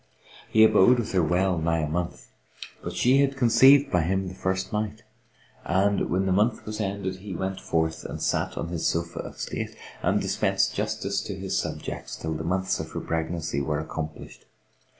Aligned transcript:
He 0.49 0.63
abode 0.63 0.97
with 0.97 1.11
her 1.11 1.21
well 1.21 1.59
nigh 1.59 1.81
a 1.81 1.87
month 1.87 2.31
but 2.81 2.93
she 2.93 3.19
had 3.21 3.37
conceived 3.37 3.91
by 3.91 4.01
him 4.01 4.27
the 4.27 4.33
first 4.33 4.73
night; 4.73 5.03
and, 5.63 6.09
when 6.09 6.25
the 6.25 6.31
month 6.31 6.65
was 6.65 6.81
ended, 6.81 7.17
he 7.17 7.35
went 7.35 7.59
forth 7.61 8.03
and 8.03 8.19
sat 8.19 8.57
on 8.57 8.69
his 8.69 8.87
sofa 8.87 9.19
of 9.19 9.37
state, 9.39 9.75
and 10.01 10.19
dispensed 10.19 10.73
justice 10.73 11.21
to 11.21 11.35
his 11.35 11.55
subjects, 11.55 12.15
till 12.15 12.33
the 12.33 12.43
months 12.43 12.79
of 12.79 12.93
her 12.93 12.99
pregnancy 12.99 13.61
were 13.61 13.79
accomplished. 13.79 14.45